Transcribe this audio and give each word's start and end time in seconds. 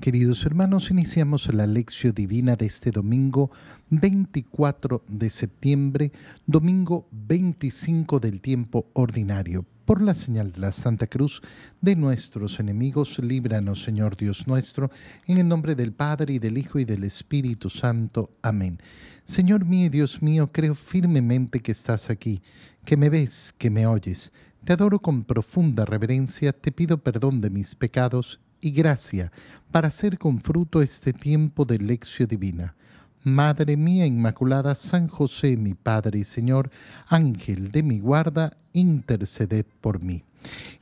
Queridos 0.00 0.46
hermanos, 0.46 0.90
iniciamos 0.90 1.52
la 1.52 1.66
lección 1.66 2.14
divina 2.14 2.56
de 2.56 2.64
este 2.64 2.90
domingo 2.90 3.50
24 3.90 5.04
de 5.06 5.28
septiembre, 5.28 6.10
domingo 6.46 7.06
25 7.10 8.18
del 8.18 8.40
tiempo 8.40 8.86
ordinario. 8.94 9.66
Por 9.84 10.00
la 10.00 10.14
señal 10.14 10.52
de 10.52 10.60
la 10.60 10.72
Santa 10.72 11.06
Cruz 11.06 11.42
de 11.82 11.96
nuestros 11.96 12.60
enemigos, 12.60 13.18
líbranos, 13.18 13.82
Señor 13.82 14.16
Dios 14.16 14.46
nuestro, 14.46 14.90
en 15.26 15.36
el 15.36 15.46
nombre 15.46 15.74
del 15.74 15.92
Padre 15.92 16.32
y 16.32 16.38
del 16.38 16.56
Hijo 16.56 16.78
y 16.78 16.86
del 16.86 17.04
Espíritu 17.04 17.68
Santo. 17.68 18.30
Amén. 18.40 18.78
Señor 19.26 19.66
mío 19.66 19.84
y 19.84 19.90
Dios 19.90 20.22
mío, 20.22 20.48
creo 20.50 20.74
firmemente 20.74 21.60
que 21.60 21.72
estás 21.72 22.08
aquí, 22.08 22.40
que 22.86 22.96
me 22.96 23.10
ves, 23.10 23.54
que 23.58 23.68
me 23.68 23.86
oyes. 23.86 24.32
Te 24.64 24.72
adoro 24.72 25.00
con 25.00 25.24
profunda 25.24 25.84
reverencia, 25.84 26.54
te 26.54 26.72
pido 26.72 27.02
perdón 27.02 27.42
de 27.42 27.50
mis 27.50 27.74
pecados 27.74 28.40
y 28.60 28.70
gracia 28.70 29.32
para 29.70 29.88
hacer 29.88 30.18
con 30.18 30.40
fruto 30.40 30.82
este 30.82 31.12
tiempo 31.12 31.64
de 31.64 31.78
lección 31.78 32.28
divina. 32.28 32.74
Madre 33.22 33.76
mía 33.76 34.06
Inmaculada, 34.06 34.74
San 34.74 35.06
José, 35.06 35.56
mi 35.56 35.74
Padre 35.74 36.20
y 36.20 36.24
Señor, 36.24 36.70
Ángel 37.06 37.70
de 37.70 37.82
mi 37.82 38.00
guarda, 38.00 38.56
interceded 38.72 39.66
por 39.80 40.02
mí. 40.02 40.24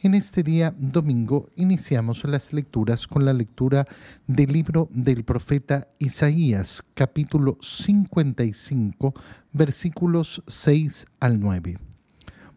En 0.00 0.14
este 0.14 0.44
día 0.44 0.72
domingo 0.78 1.48
iniciamos 1.56 2.22
las 2.24 2.52
lecturas 2.52 3.08
con 3.08 3.24
la 3.24 3.32
lectura 3.32 3.88
del 4.28 4.52
libro 4.52 4.88
del 4.92 5.24
profeta 5.24 5.88
Isaías, 5.98 6.84
capítulo 6.94 7.58
55, 7.60 9.14
versículos 9.52 10.42
6 10.46 11.06
al 11.18 11.40
9. 11.40 11.78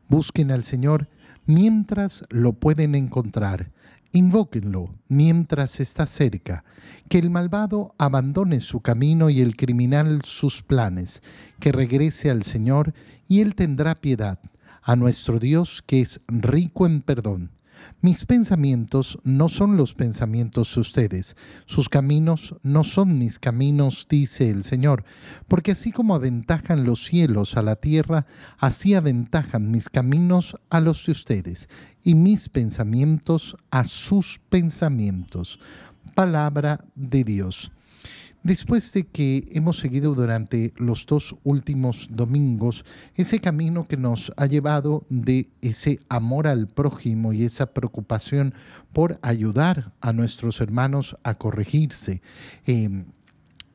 Busquen 0.08 0.52
al 0.52 0.64
Señor 0.64 1.08
mientras 1.48 2.24
lo 2.30 2.54
pueden 2.54 2.94
encontrar 2.94 3.72
Invóquenlo 4.14 4.94
mientras 5.08 5.80
está 5.80 6.06
cerca, 6.06 6.66
que 7.08 7.18
el 7.18 7.30
malvado 7.30 7.96
abandone 7.98 8.60
su 8.60 8.82
camino 8.82 9.30
y 9.30 9.40
el 9.40 9.56
criminal 9.56 10.22
sus 10.24 10.62
planes, 10.62 11.22
que 11.60 11.72
regrese 11.72 12.30
al 12.30 12.44
Señor 12.44 12.94
y 13.28 13.40
Él 13.40 13.56
tendrá 13.56 13.96
piedad, 13.96 14.40
a 14.84 14.96
nuestro 14.96 15.40
Dios 15.40 15.82
que 15.82 16.02
es 16.02 16.20
rico 16.28 16.86
en 16.86 17.02
perdón 17.02 17.52
mis 18.02 18.26
pensamientos 18.26 19.20
no 19.24 19.50
son 19.50 19.78
los 19.78 19.94
pensamientos 19.94 20.74
de 20.76 20.82
ustedes, 20.82 21.36
sus 21.66 21.90
caminos 21.90 22.56
no 22.64 22.84
son 22.84 23.18
mis 23.18 23.40
caminos, 23.40 24.08
dice 24.10 24.50
el 24.50 24.64
Señor, 24.64 25.04
porque 25.48 25.72
así 25.72 25.92
como 25.92 26.16
aventajan 26.16 26.84
los 26.84 27.06
cielos 27.06 27.58
a 27.58 27.62
la 27.62 27.76
tierra, 27.76 28.26
así 28.58 28.94
aventajan 28.94 29.72
mis 29.72 29.90
caminos 29.90 30.56
a 30.70 30.80
los 30.80 31.06
de 31.06 31.12
ustedes, 31.12 31.70
y 32.04 32.16
mis 32.16 32.50
pensamientos 32.50 33.56
a 33.70 33.84
sus 33.84 34.40
pensamientos. 34.50 35.60
Palabra 36.16 36.84
de 36.96 37.24
Dios. 37.24 37.72
Después 38.44 38.92
de 38.94 39.06
que 39.06 39.48
hemos 39.52 39.78
seguido 39.78 40.16
durante 40.16 40.74
los 40.78 41.06
dos 41.06 41.36
últimos 41.44 42.08
domingos 42.10 42.86
ese 43.16 43.40
camino 43.40 43.88
que 43.88 43.98
nos 43.98 44.34
ha 44.36 44.48
llevado 44.48 45.06
de 45.10 45.50
ese 45.62 46.00
amor 46.10 46.48
al 46.48 46.68
prójimo 46.68 47.34
y 47.34 47.46
esa 47.46 47.68
preocupación 47.68 48.56
por 48.94 49.20
ayudar 49.22 49.94
a 50.02 50.12
nuestros 50.12 50.60
hermanos 50.60 51.18
a 51.24 51.36
corregirse, 51.36 52.24
em, 52.66 53.06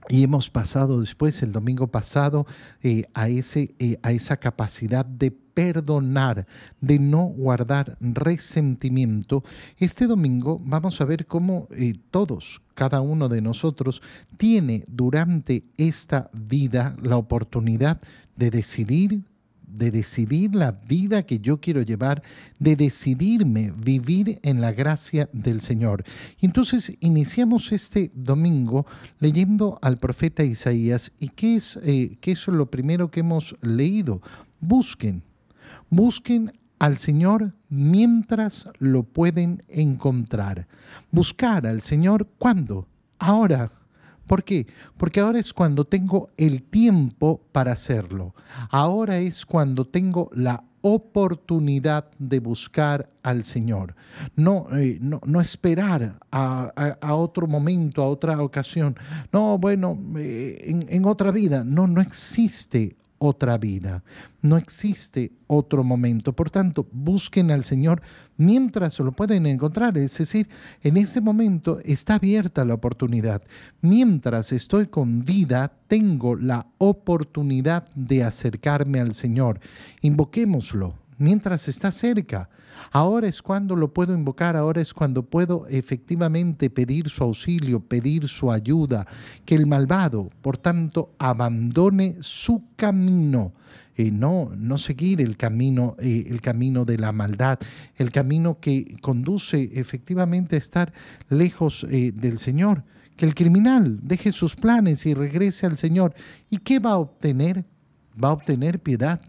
y 0.08 0.23
hemos 0.23 0.50
pasado 0.50 1.01
después, 1.01 1.42
el 1.42 1.53
domingo 1.53 1.89
pasado, 1.89 2.47
eh, 2.83 3.05
a, 3.14 3.28
ese, 3.28 3.75
eh, 3.78 3.98
a 4.03 4.12
esa 4.12 4.36
capacidad 4.36 5.05
de 5.05 5.36
perdonar, 5.56 6.46
de 6.82 6.98
no 6.98 7.24
guardar 7.24 7.96
resentimiento. 7.98 9.42
Este 9.78 10.06
domingo 10.06 10.60
vamos 10.62 11.00
a 11.00 11.06
ver 11.06 11.24
cómo 11.24 11.66
eh, 11.70 11.94
todos, 12.10 12.60
cada 12.74 13.00
uno 13.00 13.30
de 13.30 13.40
nosotros, 13.40 14.02
tiene 14.36 14.84
durante 14.86 15.64
esta 15.78 16.28
vida 16.34 16.94
la 17.02 17.16
oportunidad 17.16 18.02
de 18.36 18.50
decidir 18.50 19.24
de 19.66 19.90
decidir 19.90 20.55
la 20.55 20.72
vida 20.72 21.24
que 21.24 21.40
yo 21.40 21.61
quiero 21.61 21.83
llevar, 21.83 22.22
de 22.58 22.77
decidirme 22.77 23.72
vivir 23.77 24.39
en 24.42 24.61
la 24.61 24.72
gracia 24.72 25.28
del 25.33 25.61
Señor. 25.61 26.05
Entonces 26.40 26.96
iniciamos 27.00 27.72
este 27.72 28.11
domingo 28.14 28.86
leyendo 29.18 29.78
al 29.83 29.98
profeta 29.98 30.45
Isaías. 30.45 31.12
¿Y 31.18 31.30
qué 31.30 31.56
es, 31.56 31.78
eh, 31.83 32.16
qué 32.20 32.33
es 32.33 32.46
lo 32.46 32.70
primero 32.70 33.11
que 33.11 33.20
hemos 33.20 33.56
leído? 33.61 34.22
Busquen, 34.61 35.22
busquen 35.91 36.52
al 36.79 36.98
Señor 36.98 37.55
mientras 37.69 38.69
lo 38.79 39.02
pueden 39.02 39.64
encontrar. 39.69 40.69
Buscar 41.11 41.67
al 41.67 41.80
Señor 41.80 42.29
cuándo? 42.39 42.86
Ahora 43.19 43.73
¿Por 44.27 44.42
qué? 44.42 44.67
Porque 44.96 45.20
ahora 45.20 45.39
es 45.39 45.52
cuando 45.52 45.85
tengo 45.85 46.30
el 46.36 46.63
tiempo 46.63 47.41
para 47.52 47.73
hacerlo. 47.73 48.35
Ahora 48.70 49.19
es 49.19 49.46
cuando 49.46 49.86
tengo 49.86 50.30
la 50.35 50.64
oportunidad 50.80 52.11
de 52.19 52.41
buscar 52.41 53.11
al 53.23 53.45
Señor. 53.45 53.95
No, 54.35 54.67
eh, 54.73 54.98
no, 55.01 55.41
esperar 55.41 56.19
a, 56.30 57.14
otro 57.14 57.46
momento, 57.46 58.02
a 58.02 58.08
otra 58.08 58.41
ocasión. 58.41 58.96
No, 59.33 59.58
bueno, 59.58 59.98
eh, 60.17 60.58
en, 60.67 60.86
en 60.89 61.05
otra 61.05 61.30
vida. 61.30 61.64
No, 61.64 61.86
no 61.86 62.01
existe 62.01 62.96
otra 63.18 63.58
vida. 63.58 64.02
No 64.42 64.56
existe 64.56 65.32
otro 65.46 65.82
momento. 65.82 66.34
Por 66.34 66.50
tanto, 66.50 66.86
busquen 66.92 67.50
al 67.50 67.64
Señor 67.64 68.02
mientras 68.36 68.98
lo 68.98 69.12
pueden 69.12 69.46
encontrar. 69.46 69.96
Es 69.98 70.18
decir, 70.18 70.48
en 70.82 70.96
este 70.96 71.20
momento 71.20 71.80
está 71.84 72.14
abierta 72.14 72.64
la 72.64 72.74
oportunidad. 72.74 73.42
Mientras 73.80 74.52
estoy 74.52 74.86
con 74.86 75.24
vida, 75.24 75.72
tengo 75.88 76.36
la 76.36 76.66
oportunidad 76.78 77.88
de 77.94 78.24
acercarme 78.24 79.00
al 79.00 79.14
Señor. 79.14 79.60
Invoquémoslo 80.02 81.05
mientras 81.18 81.68
está 81.68 81.90
cerca. 81.90 82.48
Ahora 82.92 83.28
es 83.28 83.42
cuando 83.42 83.77
lo 83.77 83.92
puedo 83.92 84.14
invocar, 84.14 84.56
ahora 84.56 84.80
es 84.80 84.92
cuando 84.92 85.22
puedo 85.22 85.66
efectivamente 85.68 86.70
pedir 86.70 87.08
su 87.08 87.24
auxilio, 87.24 87.80
pedir 87.80 88.28
su 88.28 88.50
ayuda, 88.52 89.06
que 89.44 89.54
el 89.54 89.66
malvado, 89.66 90.28
por 90.42 90.58
tanto, 90.58 91.14
abandone 91.18 92.16
su 92.20 92.64
camino. 92.77 93.52
y 93.98 94.10
no, 94.10 94.50
no 94.54 94.77
seguir 94.77 95.22
el 95.22 95.38
camino, 95.38 95.96
eh, 95.98 96.27
el 96.28 96.42
camino 96.42 96.84
de 96.84 96.98
la 96.98 97.12
maldad, 97.12 97.58
el 97.96 98.10
camino 98.10 98.60
que 98.60 98.98
conduce 99.00 99.70
efectivamente 99.72 100.56
a 100.56 100.58
estar 100.58 100.92
lejos 101.30 101.86
eh, 101.90 102.12
del 102.14 102.38
Señor. 102.38 102.84
Que 103.16 103.24
el 103.24 103.34
criminal 103.34 103.98
deje 104.02 104.33
sus 104.33 104.54
planes 104.54 105.06
y 105.06 105.14
regrese 105.14 105.64
al 105.64 105.78
Señor. 105.78 106.14
¿Y 106.50 106.58
qué 106.58 106.78
va 106.78 106.90
a 106.90 106.98
obtener? 106.98 107.64
Va 108.22 108.28
a 108.28 108.33
obtener 108.33 108.80
piedad 108.80 109.22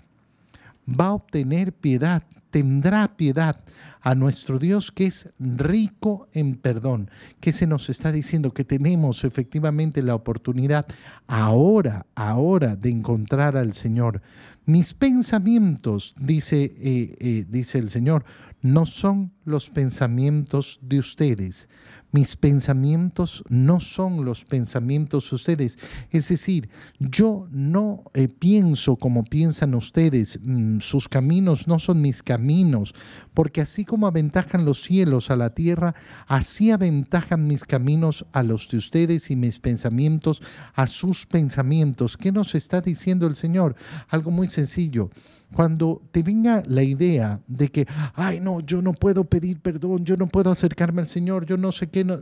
va 0.88 1.08
a 1.08 1.14
obtener 1.14 1.74
piedad, 1.74 2.24
tendrá 2.50 3.16
piedad 3.16 3.60
a 4.08 4.16
nuestro 4.16 4.58
Dios 4.58 4.94
que 4.94 5.06
es 5.06 5.30
rico 5.38 6.30
en 6.32 6.56
perdón, 6.56 7.12
que 7.42 7.52
se 7.52 7.68
nos 7.68 7.90
está 7.90 8.14
diciendo 8.14 8.54
que 8.54 8.64
tenemos 8.64 9.26
efectivamente 9.26 10.02
la 10.02 10.16
oportunidad 10.16 10.86
ahora, 11.28 12.06
ahora 12.16 12.78
de 12.78 12.90
encontrar 12.90 13.58
al 13.58 13.74
Señor. 13.74 14.22
Mis 14.66 14.94
pensamientos, 14.94 16.16
dice, 16.18 16.74
eh, 16.78 17.18
eh, 17.20 17.46
dice 17.50 17.80
el 17.80 17.90
Señor, 17.90 18.24
no 18.62 18.86
son 18.86 19.34
los 19.44 19.70
pensamientos 19.70 20.80
de 20.82 21.00
ustedes 21.00 21.68
mis 22.12 22.36
pensamientos 22.36 23.44
no 23.50 23.80
son 23.80 24.24
los 24.24 24.46
pensamientos 24.46 25.30
de 25.30 25.36
ustedes. 25.36 25.78
Es 26.10 26.30
decir, 26.30 26.70
yo 27.00 27.48
no 27.52 28.06
eh, 28.14 28.28
pienso 28.28 28.96
como 28.96 29.24
piensan 29.24 29.76
ustedes, 29.76 30.40
mm, 30.42 30.80
sus 30.80 31.10
caminos 31.10 31.68
no 31.68 31.80
son 31.80 32.02
mis 32.02 32.24
caminos, 32.24 32.96
porque 33.34 33.62
así 33.62 33.84
como 33.84 33.97
aventajan 34.06 34.66
los 34.66 34.84
cielos 34.84 35.32
a 35.32 35.36
la 35.36 35.52
tierra, 35.52 35.96
así 36.28 36.70
aventajan 36.70 37.48
mis 37.48 37.64
caminos 37.64 38.26
a 38.34 38.44
los 38.44 38.70
de 38.70 38.78
ustedes 38.78 39.32
y 39.32 39.36
mis 39.36 39.58
pensamientos 39.58 40.44
a 40.76 40.86
sus 40.86 41.26
pensamientos. 41.26 42.18
¿Qué 42.18 42.32
nos 42.32 42.54
está 42.54 42.82
diciendo 42.82 43.26
el 43.26 43.36
Señor? 43.36 43.76
Algo 44.10 44.30
muy 44.30 44.50
sencillo 44.50 45.10
cuando 45.54 46.02
te 46.12 46.24
venga 46.24 46.64
la 46.68 46.84
idea 46.84 47.40
de 47.48 47.70
que, 47.70 47.88
ay, 48.16 48.40
no, 48.40 48.60
yo 48.60 48.82
no 48.82 48.94
puedo 48.94 49.24
pedir 49.24 49.60
perdón, 49.60 50.04
yo 50.04 50.18
no 50.18 50.28
puedo 50.28 50.52
acercarme 50.52 51.02
al 51.02 51.08
Señor, 51.08 51.46
yo 51.46 51.58
no 51.58 51.72
sé 51.72 51.88
qué, 51.88 52.04
no. 52.04 52.18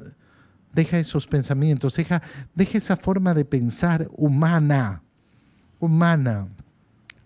deja 0.74 1.00
esos 1.00 1.28
pensamientos, 1.28 1.96
deja, 1.96 2.22
deja 2.54 2.78
esa 2.78 2.98
forma 2.98 3.34
de 3.34 3.46
pensar 3.46 4.10
humana, 4.16 5.02
humana. 5.80 6.48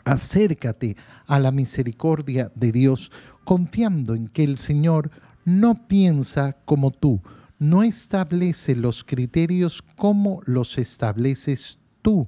Acércate 0.10 0.98
a 1.28 1.38
la 1.40 1.52
misericordia 1.52 2.52
de 2.56 2.72
Dios, 2.72 3.12
confiando 3.44 4.16
en 4.16 4.28
que 4.28 4.44
el 4.44 4.58
Señor 4.58 5.12
no 5.46 5.88
piensa 5.88 6.58
como 6.66 6.90
tú, 6.92 7.22
no 7.60 7.84
establece 7.84 8.76
los 8.76 9.04
criterios 9.04 9.84
como 9.96 10.42
los 10.46 10.78
estableces 10.78 11.78
tú 12.02 12.28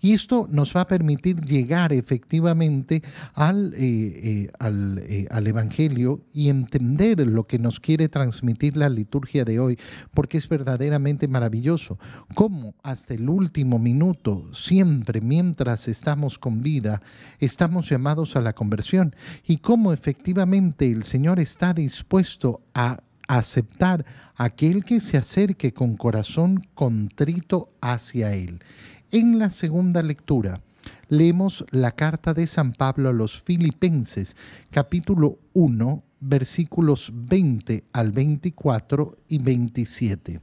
Y 0.00 0.12
esto 0.12 0.48
nos 0.50 0.74
va 0.74 0.82
a 0.82 0.86
permitir 0.86 1.40
llegar 1.44 1.92
efectivamente 1.92 3.02
al, 3.34 3.74
eh, 3.74 3.78
eh, 3.80 4.50
eh, 5.08 5.26
al, 5.30 5.46
Evangelio 5.46 6.22
y 6.32 6.48
entender 6.48 7.26
lo 7.26 7.46
que 7.46 7.58
nos 7.58 7.80
quiere 7.80 8.08
transmitir 8.08 8.76
la 8.76 8.88
liturgia 8.88 9.44
de 9.44 9.58
hoy, 9.58 9.78
porque 10.14 10.38
es 10.38 10.48
verdaderamente 10.48 11.28
maravilloso. 11.28 11.98
Cómo 12.34 12.74
hasta 12.82 13.14
el 13.14 13.28
último 13.28 13.78
minuto, 13.78 14.48
siempre 14.52 15.20
mientras 15.20 15.88
estamos 15.88 16.38
con 16.38 16.62
vida, 16.62 17.02
estamos 17.38 17.88
llamados 17.88 18.36
a 18.36 18.40
la 18.40 18.52
conversión 18.52 19.14
y 19.46 19.58
cómo 19.58 19.92
efectivamente 19.92 20.90
el 20.90 21.04
Señor 21.04 21.40
está 21.40 21.74
dispuesto 21.74 22.62
a 22.74 23.00
aceptar 23.30 24.04
aquel 24.36 24.84
que 24.84 25.00
se 25.00 25.16
acerque 25.16 25.72
con 25.72 25.96
corazón 25.96 26.66
contrito 26.74 27.72
hacia 27.80 28.34
Él. 28.34 28.60
En 29.12 29.40
la 29.40 29.50
segunda 29.50 30.04
lectura 30.04 30.60
leemos 31.08 31.64
la 31.72 31.90
carta 31.90 32.32
de 32.32 32.46
San 32.46 32.70
Pablo 32.70 33.08
a 33.08 33.12
los 33.12 33.42
Filipenses, 33.42 34.36
capítulo 34.70 35.40
1, 35.52 36.04
versículos 36.20 37.10
20 37.12 37.82
al 37.92 38.12
24 38.12 39.18
y 39.26 39.38
27. 39.38 40.40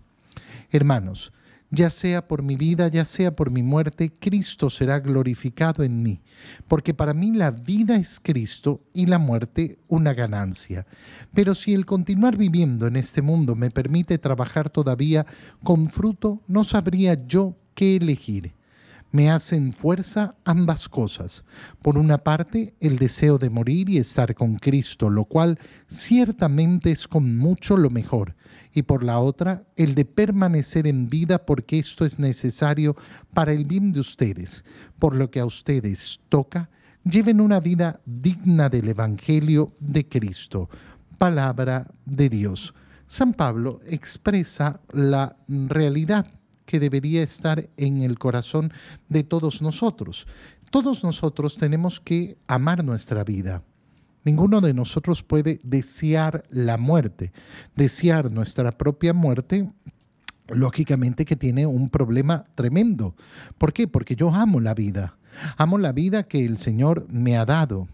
Hermanos, 0.70 1.32
ya 1.72 1.90
sea 1.90 2.28
por 2.28 2.44
mi 2.44 2.58
vida, 2.58 2.90
ya 2.90 3.06
sea 3.06 3.34
por 3.34 3.52
mi 3.52 3.64
muerte, 3.64 4.12
Cristo 4.12 4.70
será 4.70 5.00
glorificado 5.00 5.86
en 5.86 6.04
mí, 6.04 6.20
porque 6.68 6.94
para 6.94 7.14
mí 7.14 7.32
la 7.32 7.52
vida 7.52 7.96
es 7.96 8.20
Cristo 8.22 8.82
y 8.92 9.06
la 9.06 9.18
muerte 9.18 9.80
una 9.88 10.14
ganancia. 10.14 10.86
Pero 11.34 11.56
si 11.56 11.74
el 11.74 11.86
continuar 11.86 12.36
viviendo 12.36 12.86
en 12.86 12.98
este 12.98 13.22
mundo 13.22 13.56
me 13.56 13.72
permite 13.72 14.18
trabajar 14.18 14.70
todavía 14.70 15.26
con 15.64 15.90
fruto, 15.90 16.42
no 16.50 16.66
sabría 16.66 17.14
yo 17.14 17.56
qué 17.74 17.96
elegir 17.96 18.57
me 19.12 19.30
hacen 19.32 19.74
fuerza 19.74 20.36
ambas 20.46 20.90
cosas. 20.90 21.44
Por 21.82 21.98
una 21.98 22.20
parte, 22.20 22.76
el 22.80 22.98
deseo 22.98 23.38
de 23.38 23.50
morir 23.50 23.90
y 23.90 23.98
estar 23.98 24.34
con 24.36 24.58
Cristo, 24.58 25.10
lo 25.10 25.26
cual 25.26 25.60
ciertamente 25.90 26.92
es 26.92 27.08
con 27.08 27.38
mucho 27.38 27.78
lo 27.78 27.90
mejor. 27.90 28.36
Y 28.74 28.84
por 28.84 29.04
la 29.04 29.20
otra, 29.20 29.64
el 29.76 29.96
de 29.96 30.06
permanecer 30.06 30.88
en 30.88 31.10
vida 31.10 31.46
porque 31.46 31.80
esto 31.80 32.06
es 32.06 32.20
necesario 32.20 32.96
para 33.34 33.54
el 33.54 33.66
bien 33.66 33.92
de 33.92 34.00
ustedes. 34.00 34.66
Por 35.00 35.16
lo 35.16 35.32
que 35.32 35.40
a 35.40 35.46
ustedes 35.46 36.20
toca, 36.30 36.70
lleven 37.04 37.42
una 37.42 37.60
vida 37.60 38.02
digna 38.06 38.70
del 38.70 38.90
Evangelio 38.90 39.74
de 39.80 40.08
Cristo. 40.08 40.70
Palabra 41.18 41.88
de 42.06 42.30
Dios. 42.30 42.74
San 43.08 43.34
Pablo 43.34 43.80
expresa 43.86 44.82
la 44.92 45.38
realidad 45.48 46.28
que 46.68 46.80
debería 46.80 47.24
estar 47.24 47.70
en 47.78 48.02
el 48.04 48.20
corazón 48.20 48.72
de 49.10 49.24
todos 49.24 49.64
nosotros. 49.64 50.28
Todos 50.70 51.04
nosotros 51.04 51.58
tenemos 51.58 52.00
que 52.00 52.38
amar 52.46 52.84
nuestra 52.84 53.24
vida. 53.24 53.64
Ninguno 54.26 54.60
de 54.60 54.74
nosotros 54.74 55.24
puede 55.24 55.62
desear 55.64 56.44
la 56.50 56.78
muerte. 56.78 57.32
Desear 57.76 58.30
nuestra 58.30 58.78
propia 58.78 59.14
muerte 59.14 59.72
lógicamente 60.50 61.24
que 61.24 61.38
tiene 61.38 61.66
un 61.66 61.90
problema 61.90 62.46
tremendo. 62.56 63.16
¿Por 63.58 63.72
qué? 63.72 63.88
Porque 63.88 64.16
yo 64.16 64.30
amo 64.30 64.60
la 64.60 64.74
vida. 64.74 65.18
Amo 65.56 65.78
la 65.78 65.94
vida 65.94 66.24
que 66.24 66.46
el 66.46 66.58
Señor 66.58 67.08
me 67.10 67.38
ha 67.38 67.46
dado. 67.46 67.88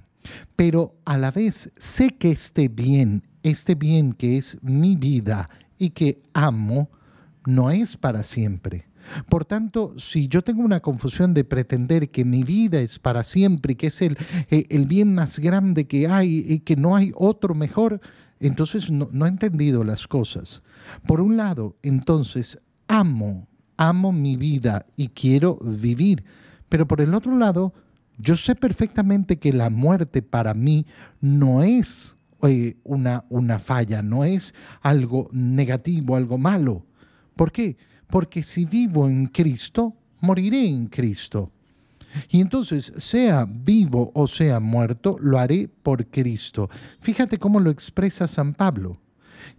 Pero 0.56 0.96
a 1.06 1.18
la 1.18 1.30
vez 1.30 1.72
sé 1.78 2.10
que 2.18 2.32
este 2.32 2.68
bien, 2.68 3.28
este 3.44 3.76
bien 3.76 4.14
que 4.14 4.38
es 4.38 4.58
mi 4.64 4.96
vida 4.96 5.50
y 5.78 5.92
que 5.92 6.24
amo, 6.34 6.90
no 7.46 7.72
es 7.72 7.98
para 7.98 8.24
siempre. 8.24 8.86
Por 9.28 9.44
tanto, 9.46 9.94
si 9.98 10.28
yo 10.28 10.44
tengo 10.44 10.62
una 10.62 10.80
confusión 10.80 11.34
de 11.34 11.44
pretender 11.44 12.10
que 12.10 12.24
mi 12.24 12.44
vida 12.44 12.80
es 12.80 13.00
para 13.00 13.24
siempre 13.24 13.74
y 13.74 13.76
que 13.76 13.88
es 13.88 14.02
el, 14.02 14.18
eh, 14.50 14.66
el 14.70 14.88
bien 14.88 15.14
más 15.14 15.40
grande 15.40 15.86
que 15.88 16.08
hay 16.08 16.46
y 16.48 16.60
que 16.60 16.76
no 16.76 16.96
hay 16.96 17.12
otro 17.16 17.54
mejor, 17.54 18.00
entonces 18.40 18.92
no, 18.92 19.26
he 19.26 19.30
entendido 19.30 19.84
las 19.84 20.08
cosas. 20.08 20.62
Por 21.08 21.22
un 21.22 21.38
lado, 21.38 21.78
entonces, 21.82 22.60
amo, 22.88 23.48
amo 23.78 24.12
mi 24.12 24.36
vida 24.36 24.86
y 24.96 25.10
quiero 25.10 25.58
vivir. 25.62 26.24
Pero 26.70 26.88
por 26.88 27.02
el 27.02 27.14
otro 27.14 27.38
lado, 27.38 27.74
yo 28.18 28.36
sé 28.36 28.56
perfectamente 28.56 29.40
que 29.40 29.54
la 29.54 29.70
muerte 29.70 30.22
para 30.22 30.54
mí 30.54 30.86
no 31.22 31.64
es 31.64 32.16
eh, 32.44 32.78
una, 32.84 33.26
una 33.30 33.60
falla, 33.60 34.02
no 34.02 34.24
es 34.24 34.54
algo 34.82 35.30
negativo, 35.32 36.16
algo 36.16 36.38
malo. 36.38 36.86
¿Por 37.36 37.52
qué? 37.52 37.78
Porque 38.08 38.44
si 38.44 38.66
vivo 38.66 39.08
en 39.08 39.28
Cristo, 39.28 39.96
moriré 40.20 40.68
en 40.68 40.88
Cristo. 40.88 41.52
Y 42.30 42.42
entonces, 42.42 42.94
sea 42.98 43.48
vivo 43.50 44.12
o 44.14 44.28
sea 44.28 44.60
muerto, 44.60 45.18
lo 45.20 45.40
haré 45.40 45.68
por 45.68 46.06
Cristo. 46.08 46.70
Fíjate 47.00 47.38
cómo 47.38 47.60
lo 47.60 47.70
expresa 47.70 48.28
San 48.28 48.54
Pablo. 48.54 48.98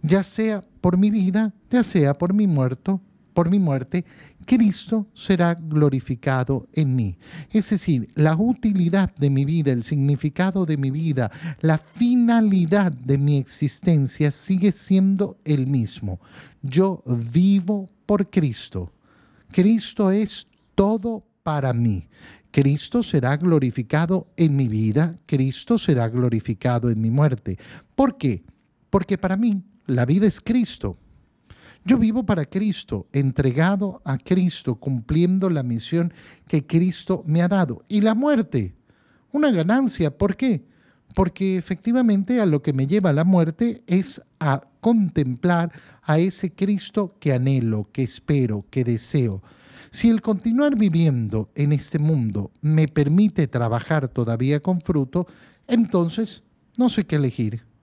Ya 0.01 0.23
sea 0.23 0.63
por 0.81 0.97
mi 0.97 1.11
vida, 1.11 1.53
ya 1.69 1.83
sea 1.83 2.17
por 2.17 2.33
mi 2.33 2.47
muerto, 2.47 3.01
por 3.35 3.51
mi 3.51 3.59
muerte, 3.59 4.05
Cristo 4.45 5.07
será 5.13 5.53
glorificado 5.53 6.67
en 6.73 6.95
mí. 6.95 7.17
Es 7.51 7.69
decir, 7.69 8.09
la 8.15 8.35
utilidad 8.35 9.13
de 9.15 9.29
mi 9.29 9.43
vida, 9.43 9.73
el 9.73 9.83
significado 9.83 10.65
de 10.65 10.77
mi 10.77 10.89
vida, 10.89 11.29
la 11.59 11.77
finalidad 11.77 12.93
de 12.93 13.17
mi 13.17 13.37
existencia 13.37 14.31
sigue 14.31 14.71
siendo 14.71 15.37
el 15.43 15.67
mismo. 15.67 16.19
Yo 16.63 17.03
vivo 17.05 17.89
por 18.05 18.29
Cristo. 18.29 18.93
Cristo 19.51 20.11
es 20.11 20.47
todo 20.73 21.27
para 21.43 21.73
mí. 21.73 22.07
Cristo 22.51 23.03
será 23.03 23.35
glorificado 23.35 24.27
en 24.37 24.55
mi 24.55 24.69
vida, 24.69 25.19
Cristo 25.25 25.77
será 25.77 26.07
glorificado 26.07 26.89
en 26.89 27.01
mi 27.01 27.11
muerte. 27.11 27.59
¿Por 27.95 28.17
qué? 28.17 28.45
Porque 28.89 29.17
para 29.17 29.35
mí 29.35 29.61
la 29.87 30.05
vida 30.05 30.25
es 30.25 30.39
Cristo. 30.39 30.97
Yo 31.87 31.99
vivo 31.99 32.25
para 32.25 32.45
Cristo, 32.45 33.05
entregado 33.13 34.01
a 34.05 34.17
Cristo, 34.17 34.73
cumpliendo 34.73 35.51
la 35.51 35.61
misión 35.61 36.11
que 36.47 36.65
Cristo 36.65 37.23
me 37.27 37.43
ha 37.43 37.47
dado. 37.47 37.85
Y 37.87 38.01
la 38.01 38.15
muerte, 38.15 38.73
una 39.31 39.51
ganancia. 39.51 40.17
¿Por 40.17 40.35
qué? 40.35 40.65
Porque 41.13 41.57
efectivamente 41.57 42.41
a 42.41 42.47
lo 42.47 42.63
que 42.63 42.73
me 42.73 42.87
lleva 42.87 43.13
la 43.13 43.23
muerte 43.23 43.83
es 43.85 44.19
a 44.39 44.61
contemplar 44.81 45.71
a 46.01 46.17
ese 46.17 46.51
Cristo 46.51 47.15
que 47.19 47.33
anhelo, 47.33 47.87
que 47.91 48.01
espero, 48.01 48.65
que 48.71 48.83
deseo. 48.83 49.43
Si 49.91 50.09
el 50.09 50.21
continuar 50.21 50.75
viviendo 50.75 51.51
en 51.53 51.71
este 51.71 51.99
mundo 51.99 52.51
me 52.61 52.87
permite 52.87 53.47
trabajar 53.47 54.07
todavía 54.07 54.59
con 54.59 54.81
fruto, 54.81 55.27
entonces 55.67 56.41
no 56.77 56.89
sé 56.89 57.05
qué 57.05 57.17
elegir 57.17 57.74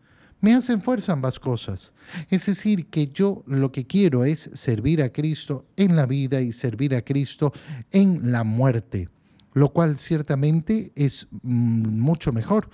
me 0.43 0.55
hacen 0.55 0.83
fuerza 0.83 1.13
ambas 1.13 1.39
cosas. 1.39 1.93
Es 2.29 2.47
decir, 2.47 2.87
que 2.87 3.07
yo 3.07 3.45
lo 3.47 3.73
que 3.73 3.87
quiero 3.87 4.25
es 4.25 4.51
servir 4.53 5.01
a 5.01 5.11
Cristo 5.11 5.67
en 5.77 5.97
la 5.97 6.05
vida 6.05 6.41
y 6.41 6.53
servir 6.53 6.95
a 6.95 7.03
Cristo 7.03 7.53
en 7.93 8.33
la 8.33 8.43
muerte, 8.43 9.09
lo 9.55 9.73
cual 9.73 9.99
ciertamente 9.99 10.93
es 10.97 11.29
mm, 11.43 11.99
mucho 11.99 12.33
mejor. 12.33 12.69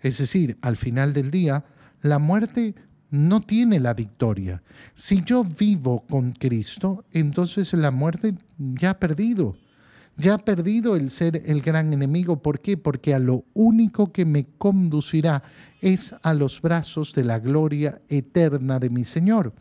Es 0.00 0.18
decir, 0.18 0.58
al 0.60 0.76
final 0.76 1.14
del 1.14 1.30
día, 1.30 1.64
la 2.02 2.18
muerte 2.18 2.74
no 3.10 3.40
tiene 3.40 3.80
la 3.80 3.94
victoria. 3.94 4.62
Si 4.92 5.24
yo 5.24 5.42
vivo 5.42 6.04
con 6.06 6.32
Cristo, 6.32 7.06
entonces 7.12 7.72
la 7.72 7.90
muerte 7.90 8.34
ya 8.58 8.90
ha 8.90 8.98
perdido 8.98 9.56
ya 10.16 10.34
ha 10.34 10.38
perdido 10.38 10.96
el 10.96 11.10
ser 11.10 11.42
el 11.46 11.60
gran 11.60 11.92
enemigo. 11.92 12.40
¿Por 12.40 12.60
qué? 12.60 12.76
Porque 12.76 13.14
a 13.14 13.18
lo 13.18 13.44
único 13.52 14.12
que 14.12 14.24
me 14.24 14.46
conducirá 14.58 15.42
es 15.80 16.14
a 16.22 16.32
los 16.32 16.62
brazos 16.62 17.14
de 17.14 17.24
la 17.24 17.38
gloria 17.38 18.00
eterna 18.08 18.78
de 18.78 18.90
mi 18.90 19.04
Señor. 19.04 19.54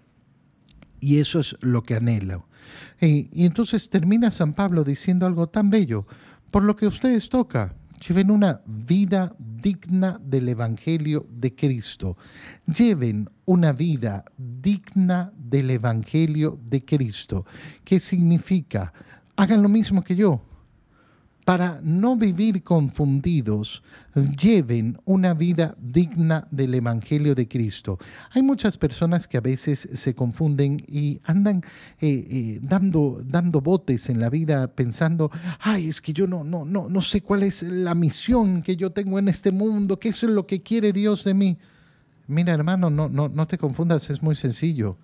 Y 1.02 1.20
eso 1.20 1.40
es 1.40 1.58
lo 1.60 1.84
que 1.84 1.96
anhelo. 1.96 2.48
Y, 3.02 3.46
entonces 3.46 3.90
termina 3.90 4.32
San 4.32 4.54
Pablo 4.54 4.84
diciendo 4.84 5.26
algo 5.26 5.48
tan 5.48 5.70
bello. 5.70 6.08
Por 6.52 6.64
lo 6.64 6.76
que 6.76 6.88
ustedes 6.88 7.28
toca, 7.28 7.76
lleven 8.08 8.32
una 8.32 8.62
vida 8.66 9.36
digna 9.38 10.20
del 10.24 10.48
Evangelio 10.48 11.28
de 11.30 11.54
Cristo. 11.54 12.18
Lleven 12.66 13.30
una 13.44 13.74
vida 13.74 14.24
digna 14.38 15.34
del 15.38 15.70
Evangelio 15.72 16.58
de 16.64 16.86
Cristo. 16.86 17.46
¿Qué 17.84 18.00
significa? 18.00 18.94
Hagan 19.36 19.62
lo 19.62 19.70
mismo 19.70 20.04
que 20.04 20.16
yo. 20.16 20.42
Para 21.46 21.80
no 21.84 22.16
vivir 22.16 22.64
confundidos, 22.64 23.84
lleven 24.16 24.98
una 25.06 25.36
vida 25.36 25.76
digna 25.80 26.48
del 26.50 26.74
Evangelio 26.74 27.36
de 27.36 27.48
Cristo. 27.48 28.00
Hay 28.32 28.42
muchas 28.42 28.78
personas 28.78 29.28
que 29.28 29.38
a 29.38 29.42
veces 29.42 29.88
se 29.94 30.16
confunden 30.16 30.84
y 30.88 31.22
andan 31.24 31.64
eh, 32.02 32.28
eh, 32.32 32.60
dando, 32.64 33.22
dando 33.24 33.62
botes 33.62 34.10
en 34.10 34.20
la 34.20 34.32
vida 34.32 34.66
pensando, 34.74 35.30
ay, 35.60 35.88
es 35.88 36.02
que 36.02 36.14
yo 36.14 36.26
no, 36.26 36.44
no, 36.44 36.66
no, 36.66 36.90
no 36.90 37.02
sé 37.04 37.22
cuál 37.22 37.44
es 37.44 37.62
la 37.62 37.94
misión 37.94 38.64
que 38.64 38.76
yo 38.76 38.90
tengo 38.90 39.20
en 39.20 39.28
este 39.28 39.52
mundo, 39.52 40.00
qué 40.00 40.10
es 40.10 40.24
lo 40.24 40.48
que 40.48 40.64
quiere 40.64 40.94
Dios 40.94 41.24
de 41.26 41.36
mí. 41.36 41.60
Mira, 42.26 42.54
hermano, 42.54 42.90
no, 42.90 43.08
no, 43.08 43.30
no 43.30 43.46
te 43.46 43.60
confundas, 43.60 44.10
es 44.10 44.24
muy 44.24 44.36
sencillo. 44.36 44.98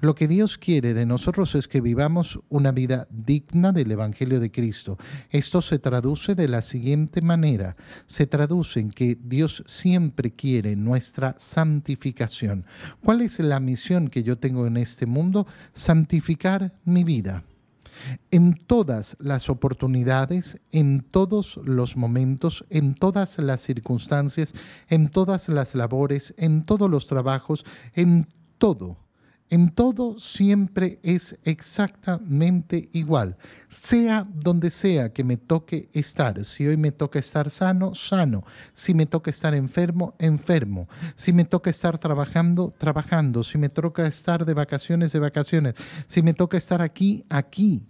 Lo 0.00 0.14
que 0.14 0.28
Dios 0.28 0.58
quiere 0.58 0.94
de 0.94 1.06
nosotros 1.06 1.56
es 1.56 1.66
que 1.66 1.80
vivamos 1.80 2.38
una 2.48 2.70
vida 2.70 3.08
digna 3.10 3.72
del 3.72 3.90
Evangelio 3.90 4.38
de 4.38 4.52
Cristo. 4.52 4.96
Esto 5.30 5.60
se 5.60 5.80
traduce 5.80 6.36
de 6.36 6.46
la 6.46 6.62
siguiente 6.62 7.20
manera. 7.20 7.74
Se 8.06 8.26
traduce 8.28 8.78
en 8.78 8.92
que 8.92 9.18
Dios 9.20 9.64
siempre 9.66 10.30
quiere 10.30 10.76
nuestra 10.76 11.34
santificación. 11.36 12.64
¿Cuál 13.02 13.22
es 13.22 13.40
la 13.40 13.58
misión 13.58 14.06
que 14.06 14.22
yo 14.22 14.38
tengo 14.38 14.68
en 14.68 14.76
este 14.76 15.04
mundo? 15.06 15.48
Santificar 15.72 16.78
mi 16.84 17.02
vida 17.02 17.42
en 18.30 18.54
todas 18.54 19.16
las 19.18 19.50
oportunidades, 19.50 20.60
en 20.70 21.00
todos 21.10 21.58
los 21.64 21.96
momentos, 21.96 22.64
en 22.70 22.94
todas 22.94 23.36
las 23.38 23.62
circunstancias, 23.62 24.54
en 24.86 25.08
todas 25.08 25.48
las 25.48 25.74
labores, 25.74 26.32
en 26.38 26.62
todos 26.62 26.88
los 26.88 27.08
trabajos, 27.08 27.64
en 27.94 28.28
todo 28.58 29.07
en 29.50 29.70
todo 29.70 30.18
siempre 30.18 30.98
es 31.02 31.38
exactamente 31.44 32.90
igual, 32.92 33.36
sea 33.68 34.26
donde 34.34 34.70
sea 34.70 35.12
que 35.12 35.24
me 35.24 35.38
toque 35.38 35.88
estar. 35.92 36.44
Si 36.44 36.66
hoy 36.66 36.76
me 36.76 36.92
toca 36.92 37.18
estar 37.18 37.48
sano, 37.48 37.94
sano. 37.94 38.44
Si 38.72 38.92
me 38.92 39.06
toca 39.06 39.30
estar 39.30 39.54
enfermo, 39.54 40.14
enfermo. 40.18 40.88
Si 41.14 41.32
me 41.32 41.44
toca 41.44 41.70
estar 41.70 41.98
trabajando, 41.98 42.74
trabajando. 42.76 43.42
Si 43.42 43.56
me 43.56 43.70
toca 43.70 44.06
estar 44.06 44.44
de 44.44 44.54
vacaciones, 44.54 45.12
de 45.12 45.18
vacaciones. 45.18 45.74
Si 46.06 46.22
me 46.22 46.34
toca 46.34 46.58
estar 46.58 46.82
aquí, 46.82 47.24
aquí, 47.30 47.82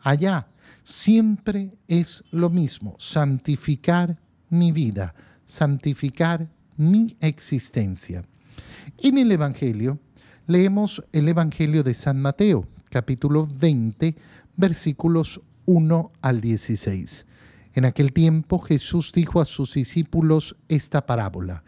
allá. 0.00 0.48
Siempre 0.82 1.76
es 1.86 2.22
lo 2.30 2.50
mismo, 2.50 2.96
santificar 2.98 4.18
mi 4.48 4.72
vida, 4.72 5.14
santificar 5.44 6.48
mi 6.76 7.16
existencia. 7.20 8.24
En 8.98 9.18
el 9.18 9.30
Evangelio, 9.30 10.00
Leemos 10.48 11.04
el 11.12 11.28
Evangelio 11.28 11.82
de 11.82 11.92
San 11.92 12.22
Mateo, 12.22 12.66
capítulo 12.88 13.46
20, 13.46 14.16
versículos 14.56 15.42
1 15.66 16.10
al 16.22 16.40
16. 16.40 17.26
En 17.74 17.84
aquel 17.84 18.14
tiempo 18.14 18.58
Jesús 18.58 19.12
dijo 19.12 19.42
a 19.42 19.44
sus 19.44 19.74
discípulos 19.74 20.56
esta 20.70 21.04
parábola. 21.04 21.64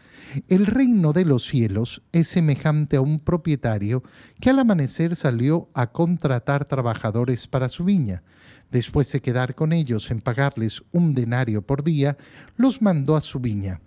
El 0.47 0.65
reino 0.65 1.13
de 1.13 1.25
los 1.25 1.45
cielos 1.45 2.01
es 2.11 2.29
semejante 2.29 2.97
a 2.97 3.01
un 3.01 3.19
propietario 3.19 4.01
que 4.39 4.49
al 4.49 4.57
amanecer 4.57 5.15
salió 5.15 5.69
a 5.75 5.91
contratar 5.91 6.65
trabajadores 6.65 7.45
para 7.45 7.69
su 7.69 7.83
viña. 7.83 8.23
Después 8.71 9.11
de 9.11 9.21
quedar 9.21 9.53
con 9.53 9.73
ellos 9.73 10.09
en 10.09 10.21
pagarles 10.21 10.81
un 10.91 11.13
denario 11.13 11.61
por 11.61 11.83
día, 11.83 12.17
los 12.57 12.81
mandó 12.81 13.15
a 13.15 13.21
su 13.21 13.39
viña 13.39 13.79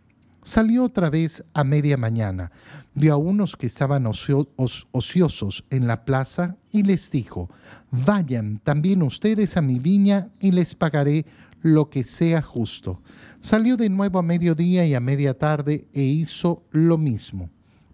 Salió 0.45 0.85
otra 0.85 1.09
vez 1.09 1.43
a 1.55 1.65
media 1.65 1.97
mañana, 1.97 2.53
vio 2.95 3.15
a 3.15 3.17
unos 3.17 3.57
que 3.57 3.67
estaban 3.67 4.07
ociosos 4.07 5.65
en 5.71 5.87
la 5.87 6.05
plaza 6.05 6.59
y 6.71 6.83
les 6.83 7.11
dijo, 7.11 7.49
vayan 7.91 8.61
también 8.63 9.03
ustedes 9.03 9.57
a 9.57 9.63
mi 9.63 9.79
viña 9.79 10.29
y 10.41 10.53
les 10.53 10.75
pagaré 10.75 11.25
lo 11.63 11.89
que 11.89 12.05
sea 12.05 12.43
justo. 12.43 13.01
Salió 13.41 13.79
de 13.79 13.89
nuevo 13.89 14.19
a 14.19 14.23
mediodía 14.23 14.85
y 14.85 14.93
a 14.93 15.01
media 15.01 15.33
tarde 15.33 15.87
e 15.95 16.03
hizo 16.03 16.63
lo 16.73 16.99
mismo. 16.99 17.49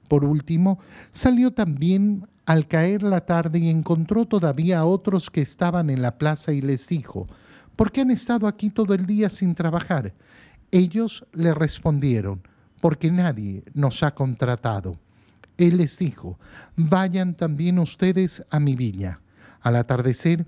Por 0.08 0.24
último, 0.24 0.80
salió 1.12 1.52
también 1.52 2.26
al 2.46 2.66
caer 2.66 3.04
la 3.04 3.26
tarde 3.26 3.60
y 3.60 3.68
encontró 3.68 4.26
todavía 4.26 4.80
a 4.80 4.86
otros 4.86 5.30
que 5.30 5.40
estaban 5.40 5.88
en 5.88 6.02
la 6.02 6.18
plaza 6.18 6.52
y 6.52 6.60
les 6.60 6.88
dijo, 6.88 7.28
¿por 7.76 7.92
qué 7.92 8.00
han 8.00 8.10
estado 8.10 8.48
aquí 8.48 8.70
todo 8.70 8.92
el 8.92 9.06
día 9.06 9.30
sin 9.30 9.54
trabajar? 9.54 10.14
Ellos 10.70 11.26
le 11.32 11.54
respondieron, 11.54 12.42
porque 12.80 13.10
nadie 13.10 13.64
nos 13.74 14.02
ha 14.02 14.14
contratado. 14.14 14.96
Él 15.58 15.76
les 15.76 15.98
dijo, 15.98 16.38
vayan 16.76 17.34
también 17.34 17.78
ustedes 17.78 18.44
a 18.50 18.60
mi 18.60 18.76
viña. 18.76 19.20
Al 19.60 19.76
atardecer, 19.76 20.46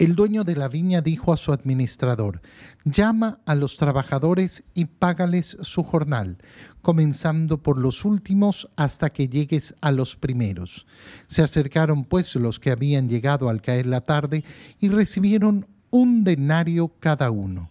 el 0.00 0.14
dueño 0.14 0.44
de 0.44 0.56
la 0.56 0.68
viña 0.68 1.02
dijo 1.02 1.30
a 1.30 1.36
su 1.36 1.52
administrador, 1.52 2.40
llama 2.86 3.40
a 3.44 3.54
los 3.54 3.76
trabajadores 3.76 4.64
y 4.72 4.86
págales 4.86 5.58
su 5.60 5.82
jornal, 5.82 6.38
comenzando 6.80 7.62
por 7.62 7.78
los 7.78 8.06
últimos 8.06 8.70
hasta 8.76 9.10
que 9.10 9.28
llegues 9.28 9.74
a 9.82 9.92
los 9.92 10.16
primeros. 10.16 10.86
Se 11.26 11.42
acercaron 11.42 12.04
pues 12.04 12.34
los 12.36 12.58
que 12.58 12.70
habían 12.70 13.10
llegado 13.10 13.50
al 13.50 13.60
caer 13.60 13.84
la 13.84 14.00
tarde 14.00 14.42
y 14.78 14.88
recibieron 14.88 15.66
un 15.90 16.24
denario 16.24 16.94
cada 16.98 17.30
uno. 17.30 17.68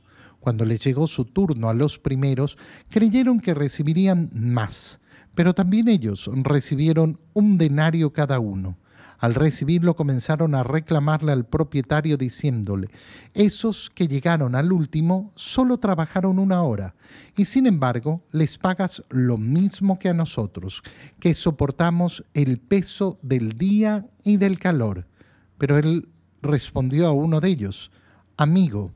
Cuando 0.49 0.65
les 0.65 0.83
llegó 0.83 1.05
su 1.05 1.25
turno 1.25 1.69
a 1.69 1.75
los 1.75 1.99
primeros, 1.99 2.57
creyeron 2.89 3.39
que 3.39 3.53
recibirían 3.53 4.31
más, 4.33 4.99
pero 5.35 5.53
también 5.53 5.87
ellos 5.87 6.27
recibieron 6.33 7.19
un 7.33 7.59
denario 7.59 8.11
cada 8.13 8.39
uno. 8.39 8.79
Al 9.19 9.35
recibirlo 9.35 9.95
comenzaron 9.95 10.55
a 10.55 10.63
reclamarle 10.63 11.33
al 11.33 11.45
propietario 11.45 12.17
diciéndole, 12.17 12.87
esos 13.35 13.91
que 13.91 14.07
llegaron 14.07 14.55
al 14.55 14.73
último 14.73 15.31
solo 15.35 15.77
trabajaron 15.77 16.39
una 16.39 16.63
hora, 16.63 16.95
y 17.37 17.45
sin 17.45 17.67
embargo 17.67 18.23
les 18.31 18.57
pagas 18.57 19.03
lo 19.09 19.37
mismo 19.37 19.99
que 19.99 20.09
a 20.09 20.15
nosotros, 20.15 20.81
que 21.19 21.35
soportamos 21.35 22.23
el 22.33 22.57
peso 22.57 23.19
del 23.21 23.51
día 23.51 24.07
y 24.23 24.37
del 24.37 24.57
calor. 24.57 25.05
Pero 25.59 25.77
él 25.77 26.09
respondió 26.41 27.05
a 27.05 27.11
uno 27.11 27.39
de 27.39 27.49
ellos, 27.49 27.91
amigo, 28.35 28.95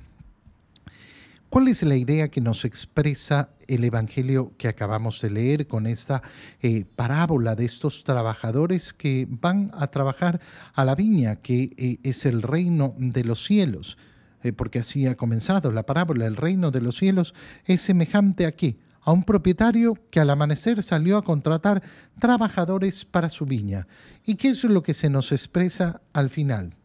¿Cuál 1.51 1.67
es 1.67 1.83
la 1.83 1.97
idea 1.97 2.31
que 2.31 2.39
nos 2.39 2.63
expresa 2.63 3.49
el 3.67 3.83
Evangelio 3.83 4.53
que 4.57 4.69
acabamos 4.69 5.19
de 5.19 5.29
leer 5.29 5.67
con 5.67 5.85
esta 5.85 6.21
eh, 6.61 6.85
parábola 6.95 7.57
de 7.57 7.65
estos 7.65 8.05
trabajadores 8.05 8.93
que 8.93 9.27
van 9.29 9.69
a 9.73 9.87
trabajar 9.87 10.39
a 10.73 10.85
la 10.85 10.95
viña, 10.95 11.35
que 11.35 11.73
eh, 11.77 11.97
es 12.03 12.25
el 12.25 12.41
reino 12.41 12.95
de 12.97 13.25
los 13.25 13.43
cielos? 13.43 13.97
Eh, 14.43 14.53
porque 14.53 14.79
así 14.79 15.05
ha 15.07 15.17
comenzado 15.17 15.73
la 15.73 15.85
parábola, 15.85 16.25
el 16.25 16.37
reino 16.37 16.71
de 16.71 16.79
los 16.79 16.95
cielos 16.95 17.33
es 17.65 17.81
semejante 17.81 18.45
a 18.45 18.53
qué? 18.53 18.77
A 19.01 19.11
un 19.11 19.25
propietario 19.25 19.97
que 20.09 20.21
al 20.21 20.29
amanecer 20.29 20.81
salió 20.81 21.17
a 21.17 21.25
contratar 21.25 21.83
trabajadores 22.17 23.03
para 23.03 23.29
su 23.29 23.45
viña. 23.45 23.89
¿Y 24.25 24.35
qué 24.35 24.51
es 24.51 24.63
lo 24.63 24.83
que 24.83 24.93
se 24.93 25.09
nos 25.09 25.33
expresa 25.33 25.99
al 26.13 26.29
final? 26.29 26.77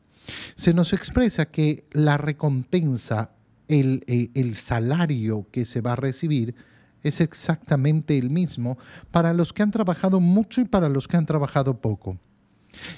Se 0.57 0.75
nos 0.75 0.93
expresa 0.93 1.47
que 1.47 1.85
la 1.93 2.19
recompensa 2.19 3.36
eh, 3.69 4.31
el, 4.35 4.55
salario 4.55 5.47
que 5.51 5.65
se 5.65 5.81
va 5.81 5.93
a 5.93 5.97
recibir 5.97 6.55
es 7.03 7.21
exactamente 7.21 8.17
el 8.19 8.31
mismo 8.31 8.79
para 9.11 9.33
los 9.33 9.53
que 9.53 9.63
han 9.63 9.71
trabajado 9.71 10.21
mucho 10.21 10.61
y 10.61 10.65
para 10.65 10.89
los 10.89 11.09
que 11.09 11.17
han 11.17 11.27
trabajado 11.27 11.81
poco. 11.81 12.19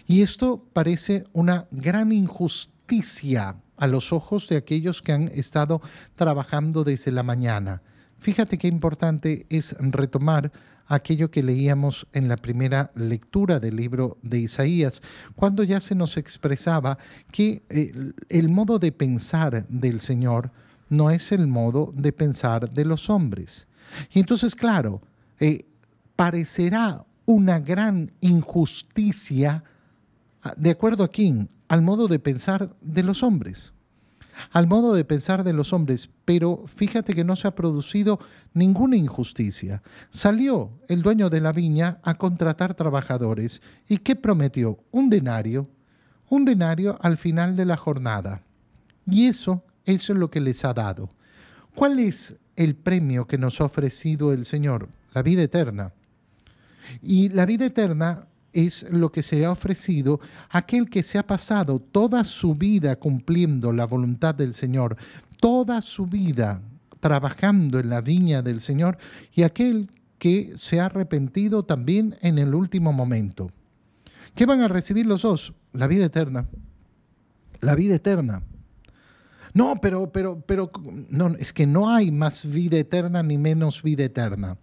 Y 0.07 0.23
esto 0.23 0.65
parece 0.73 1.25
una 1.33 1.67
gran 1.71 2.13
injusticia 2.13 3.57
a 3.77 3.87
los 3.87 4.13
ojos 4.13 4.49
de 4.49 4.57
aquellos 4.57 5.03
que 5.03 5.13
han 5.13 5.29
estado 5.29 5.81
trabajando 6.17 6.85
desde 6.85 7.13
la 7.13 7.23
mañana. 7.23 7.83
Fíjate 8.19 8.59
qué 8.59 8.67
importante 8.69 9.47
es 9.49 9.77
retomar 9.79 10.51
aquello 10.89 11.31
que 11.31 11.43
leíamos 11.43 12.07
en 12.13 12.29
la 12.29 12.37
primera 12.37 12.91
lectura 12.95 13.61
del 13.61 13.77
libro 13.77 14.19
de 14.23 14.41
Isaías, 14.41 15.03
cuando 15.37 15.63
ya 15.63 15.81
se 15.81 15.95
nos 15.95 16.17
expresaba 16.17 16.99
que 17.31 17.63
eh, 17.69 18.13
el, 18.29 18.49
modo 18.49 18.79
de 18.79 18.91
pensar 18.91 19.67
del 19.69 20.01
Señor 20.01 20.51
no 20.89 21.11
es 21.11 21.31
el 21.31 21.47
modo 21.47 21.93
de 21.95 22.13
pensar 22.13 22.71
de 22.71 22.85
los 22.87 23.11
hombres. 23.11 23.67
Y 24.11 24.21
entonces, 24.21 24.55
claro, 24.55 25.03
eh, 25.39 25.67
parecerá 26.17 27.05
una 27.27 27.61
gran 27.61 28.11
injusticia, 28.21 29.63
ah, 30.43 30.55
de 30.57 30.71
acuerdo 30.71 31.05
a 31.05 31.09
quién, 31.09 31.51
al 31.69 31.83
modo 31.83 32.09
de 32.09 32.19
pensar 32.19 32.75
de 32.81 33.03
los 33.03 33.23
hombres 33.23 33.73
al 34.53 34.67
modo 34.67 34.95
de 34.95 35.05
pensar 35.05 35.45
de 35.45 35.53
los 35.53 35.73
hombres, 35.73 36.11
pero 36.25 36.65
fíjate 36.67 37.15
que 37.15 37.25
no 37.25 37.37
se 37.37 37.49
ha 37.49 37.55
producido 37.55 38.19
ninguna 38.55 38.97
injusticia. 38.97 39.83
Salió 40.11 40.71
el 40.89 41.03
dueño 41.03 41.31
de 41.31 41.41
la 41.41 41.53
viña 41.53 41.99
a 42.03 42.15
contratar 42.15 42.75
trabajadores 42.75 43.61
y 43.89 43.99
¿qué 43.99 44.17
prometió? 44.17 44.79
Un 44.91 45.11
denario, 45.11 45.69
un 46.29 46.45
denario 46.45 46.99
al 47.01 47.19
final 47.19 47.57
de 47.57 47.65
la 47.65 47.77
jornada. 47.77 48.43
Y 49.11 49.27
eso, 49.27 49.65
eso 49.85 50.13
es 50.13 50.19
lo 50.19 50.31
que 50.31 50.41
les 50.41 50.65
ha 50.65 50.75
dado. 50.75 51.11
¿Cuál 51.75 51.99
es 51.99 52.35
el 52.57 52.75
premio 52.75 53.27
que 53.27 53.39
nos 53.39 53.61
ha 53.61 53.65
ofrecido 53.65 54.33
el 54.33 54.45
Señor? 54.45 54.89
La 55.15 55.23
vida 55.23 55.43
eterna. 55.43 55.93
Y 57.03 57.29
la 57.29 57.47
vida 57.47 57.67
eterna 57.67 58.27
es 58.53 58.87
lo 58.91 59.13
que 59.13 59.23
se 59.23 59.45
ha 59.45 59.51
ofrecido 59.51 60.21
aquel 60.51 60.89
que 60.89 61.03
se 61.03 61.19
ha 61.19 61.27
pasado 61.27 61.79
toda 61.81 62.25
su 62.25 62.55
vida 62.55 62.97
cumpliendo 62.97 63.73
la 63.73 63.87
voluntad 63.87 64.35
del 64.35 64.55
Señor, 64.55 64.97
toda 65.41 65.81
su 65.81 66.07
vida 66.07 66.63
trabajando 67.01 67.79
en 67.79 67.91
la 67.91 68.01
viña 68.01 68.43
del 68.43 68.61
Señor 68.61 68.99
y 69.33 69.43
aquel 69.43 69.91
que 70.19 70.53
se 70.57 70.81
ha 70.81 70.87
arrepentido 70.87 71.65
también 71.65 72.17
en 72.23 72.39
el 72.39 72.55
último 72.55 72.93
momento. 72.93 73.51
¿Qué 74.35 74.47
van 74.47 74.61
a 74.61 74.69
recibir 74.69 75.07
los 75.07 75.23
dos? 75.23 75.53
La 75.73 75.87
vida 75.87 76.07
eterna. 76.07 76.49
La 77.61 77.75
vida 77.75 77.95
eterna. 77.95 78.43
No, 79.55 79.81
pero, 79.81 80.13
pero, 80.13 80.41
pero, 80.41 80.71
no, 81.09 81.35
es 81.37 81.53
que 81.53 81.67
no 81.67 81.91
hay 81.91 82.11
más 82.11 82.51
vida 82.51 82.77
eterna 82.77 83.23
ni 83.23 83.39
menos 83.39 83.83
vida 83.83 84.05
eterna. 84.05 84.57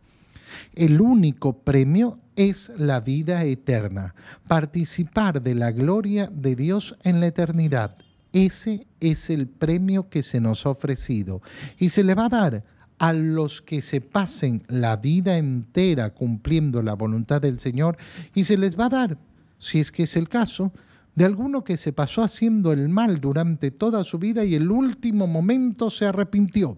El 0.74 1.02
único 1.02 1.60
premio 1.60 2.20
es 2.36 2.72
la 2.78 3.00
vida 3.00 3.44
eterna, 3.44 4.16
participar 4.48 5.42
de 5.42 5.56
la 5.56 5.72
gloria 5.72 6.30
de 6.34 6.56
Dios 6.56 6.96
en 7.04 7.20
la 7.20 7.28
eternidad. 7.28 7.96
Ese 8.34 8.88
es 9.00 9.30
el 9.30 9.48
premio 9.48 10.10
que 10.10 10.22
se 10.22 10.42
nos 10.42 10.66
ha 10.66 10.70
ofrecido 10.70 11.42
y 11.78 11.90
se 11.90 12.04
le 12.04 12.16
va 12.16 12.26
a 12.26 12.30
dar 12.30 12.64
a 12.98 13.14
los 13.14 13.62
que 13.62 13.82
se 13.82 14.02
pasen 14.02 14.64
la 14.68 14.98
vida 14.98 15.38
entera 15.38 16.14
cumpliendo 16.14 16.82
la 16.82 16.94
voluntad 16.94 17.42
del 17.42 17.60
Señor 17.60 17.98
y 18.34 18.44
se 18.44 18.58
les 18.58 18.78
va 18.78 18.86
a 18.86 18.90
dar, 18.90 19.18
si 19.58 19.80
es 19.80 19.92
que 19.92 20.04
es 20.04 20.16
el 20.16 20.30
caso, 20.30 20.72
de 21.16 21.26
alguno 21.26 21.64
que 21.64 21.78
se 21.78 21.94
pasó 21.94 22.24
haciendo 22.24 22.74
el 22.74 22.90
mal 22.90 23.22
durante 23.22 23.72
toda 23.72 24.04
su 24.04 24.20
vida 24.20 24.44
y 24.44 24.56
el 24.56 24.70
último 24.70 25.28
momento 25.28 25.90
se 25.90 26.06
arrepintió 26.06 26.78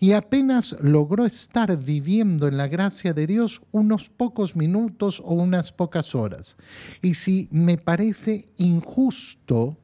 y 0.00 0.12
apenas 0.12 0.74
logró 0.80 1.26
estar 1.26 1.76
viviendo 1.76 2.48
en 2.48 2.56
la 2.56 2.66
gracia 2.66 3.12
de 3.12 3.26
Dios 3.26 3.60
unos 3.70 4.08
pocos 4.08 4.56
minutos 4.56 5.20
o 5.20 5.34
unas 5.34 5.72
pocas 5.72 6.14
horas. 6.14 6.56
Y 7.02 7.14
si 7.14 7.48
me 7.52 7.76
parece 7.76 8.48
injusto, 8.56 9.76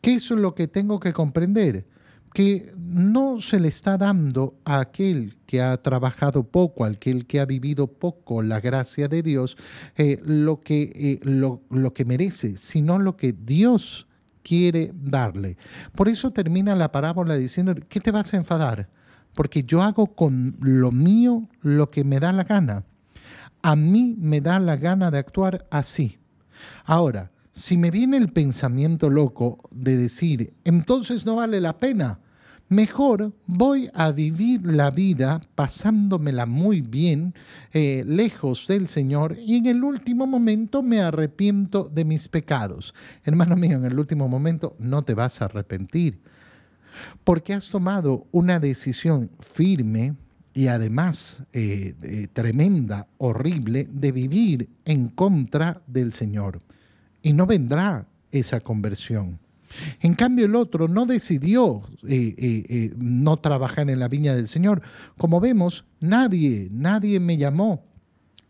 ¿qué 0.00 0.14
es 0.14 0.30
lo 0.30 0.54
que 0.54 0.68
tengo 0.68 1.00
que 1.00 1.12
comprender? 1.12 1.86
que 2.32 2.72
no 2.78 3.40
se 3.40 3.58
le 3.58 3.66
está 3.66 3.98
dando 3.98 4.54
a 4.64 4.78
aquel 4.78 5.36
que 5.46 5.60
ha 5.60 5.76
trabajado 5.82 6.44
poco, 6.44 6.84
a 6.84 6.88
aquel 6.88 7.26
que 7.26 7.40
ha 7.40 7.44
vivido 7.44 7.88
poco 7.88 8.40
la 8.40 8.60
gracia 8.60 9.08
de 9.08 9.24
Dios, 9.24 9.56
eh, 9.96 10.20
lo, 10.24 10.60
que, 10.60 10.92
eh, 10.94 11.18
lo, 11.24 11.62
lo 11.70 11.92
que 11.92 12.04
merece, 12.04 12.56
sino 12.56 13.00
lo 13.00 13.16
que 13.16 13.32
Dios 13.32 14.06
quiere 14.44 14.92
darle. 14.94 15.56
Por 15.92 16.08
eso 16.08 16.30
termina 16.30 16.76
la 16.76 16.92
parábola 16.92 17.34
diciendo, 17.34 17.74
¿qué 17.88 17.98
te 17.98 18.12
vas 18.12 18.32
a 18.32 18.36
enfadar? 18.36 18.88
Porque 19.34 19.64
yo 19.64 19.82
hago 19.82 20.14
con 20.14 20.56
lo 20.60 20.92
mío 20.92 21.48
lo 21.62 21.90
que 21.90 22.04
me 22.04 22.20
da 22.20 22.32
la 22.32 22.44
gana. 22.44 22.84
A 23.62 23.76
mí 23.76 24.16
me 24.18 24.40
da 24.40 24.58
la 24.58 24.76
gana 24.76 25.10
de 25.10 25.18
actuar 25.18 25.66
así. 25.70 26.18
Ahora, 26.84 27.30
si 27.52 27.76
me 27.76 27.90
viene 27.90 28.16
el 28.16 28.32
pensamiento 28.32 29.10
loco 29.10 29.68
de 29.70 29.96
decir, 29.96 30.54
entonces 30.64 31.26
no 31.26 31.36
vale 31.36 31.60
la 31.60 31.78
pena, 31.78 32.20
mejor 32.68 33.32
voy 33.46 33.90
a 33.92 34.12
vivir 34.12 34.64
la 34.64 34.90
vida 34.90 35.40
pasándomela 35.56 36.46
muy 36.46 36.80
bien, 36.80 37.34
eh, 37.72 38.04
lejos 38.06 38.66
del 38.66 38.88
Señor, 38.88 39.36
y 39.38 39.56
en 39.56 39.66
el 39.66 39.84
último 39.84 40.26
momento 40.26 40.82
me 40.82 41.00
arrepiento 41.00 41.90
de 41.92 42.04
mis 42.04 42.28
pecados. 42.28 42.94
Hermano 43.24 43.56
mío, 43.56 43.76
en 43.76 43.84
el 43.84 43.98
último 43.98 44.28
momento 44.28 44.76
no 44.78 45.02
te 45.02 45.14
vas 45.14 45.42
a 45.42 45.46
arrepentir 45.46 46.22
porque 47.24 47.54
has 47.54 47.68
tomado 47.68 48.26
una 48.32 48.58
decisión 48.58 49.30
firme 49.40 50.14
y 50.52 50.66
además 50.66 51.42
eh, 51.52 51.94
eh, 52.02 52.26
tremenda, 52.32 53.06
horrible, 53.18 53.88
de 53.90 54.12
vivir 54.12 54.68
en 54.84 55.08
contra 55.08 55.80
del 55.86 56.12
Señor. 56.12 56.60
Y 57.22 57.32
no 57.32 57.46
vendrá 57.46 58.06
esa 58.32 58.60
conversión. 58.60 59.38
En 60.00 60.14
cambio, 60.14 60.46
el 60.46 60.56
otro 60.56 60.88
no 60.88 61.06
decidió 61.06 61.82
eh, 62.06 62.92
no 62.96 63.36
trabajar 63.36 63.88
en 63.88 64.00
la 64.00 64.08
viña 64.08 64.34
del 64.34 64.48
Señor. 64.48 64.82
Como 65.16 65.38
vemos, 65.38 65.84
nadie, 66.00 66.68
nadie 66.72 67.20
me 67.20 67.36
llamó, 67.36 67.84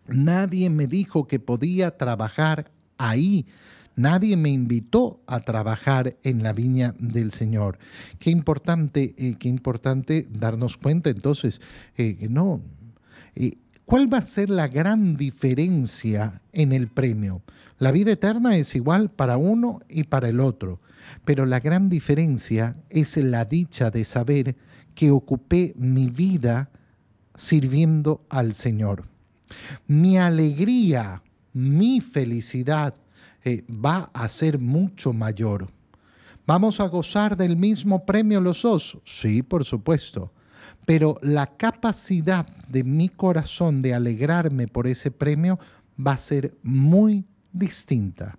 nadie 0.09 0.71
me 0.71 0.87
dijo 0.87 1.27
que 1.27 1.39
podía 1.39 1.99
trabajar 1.99 2.71
ahí. 2.97 3.47
Nadie 4.01 4.35
me 4.39 4.49
invitó 4.49 5.23
a 5.27 5.41
trabajar 5.41 6.17
en 6.23 6.43
la 6.43 6.55
viña 6.55 6.95
del 6.99 7.33
Señor. 7.33 7.79
Qué 8.19 8.31
importante, 8.31 9.15
eh, 9.19 9.37
qué 9.39 9.51
importante 9.51 10.27
darnos 10.31 10.79
cuenta 10.79 11.11
entonces, 11.11 11.61
eh, 11.99 12.27
no. 12.31 12.63
Eh, 13.35 13.59
¿Cuál 13.85 14.11
va 14.11 14.17
a 14.17 14.23
ser 14.23 14.49
la 14.49 14.69
gran 14.69 15.19
diferencia 15.19 16.41
en 16.55 16.73
el 16.73 16.89
premio? 16.89 17.43
La 17.79 17.93
vida 17.93 18.13
eterna 18.13 18.57
es 18.57 18.75
igual 18.75 19.11
para 19.11 19.37
uno 19.37 19.81
y 19.87 20.05
para 20.05 20.31
el 20.31 20.41
otro, 20.41 20.81
pero 21.27 21.45
la 21.45 21.61
gran 21.61 21.91
diferencia 21.91 22.77
es 22.89 23.19
la 23.19 23.45
dicha 23.45 23.91
de 23.91 24.07
saber 24.07 24.57
que 24.95 25.11
ocupé 25.11 25.75
mi 25.77 26.09
vida 26.09 26.71
sirviendo 27.35 28.25
al 28.31 28.55
Señor. 28.55 29.09
Mi 29.87 30.17
alegría, 30.17 31.23
mi 31.53 32.01
felicidad, 32.01 32.95
eh, 33.45 33.65
va 33.69 34.11
a 34.13 34.29
ser 34.29 34.59
mucho 34.59 35.13
mayor. 35.13 35.69
¿Vamos 36.47 36.81
a 36.81 36.89
gozar 36.89 37.37
del 37.37 37.57
mismo 37.57 38.05
premio 38.05 38.41
los 38.41 38.63
dos? 38.63 38.99
Sí, 39.05 39.43
por 39.43 39.65
supuesto. 39.65 40.33
Pero 40.85 41.19
la 41.23 41.47
capacidad 41.47 42.47
de 42.69 42.83
mi 42.83 43.09
corazón 43.09 43.81
de 43.81 43.95
alegrarme 43.95 44.67
por 44.67 44.87
ese 44.87 45.11
premio 45.11 45.59
va 46.05 46.13
a 46.13 46.19
ser 46.19 46.57
muy 46.63 47.25
distinta. 47.53 48.39